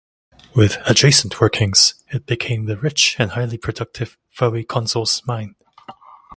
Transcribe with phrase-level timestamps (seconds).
[0.55, 5.53] With adjacent workings it became the rich and highly productive Fowey Consols mine.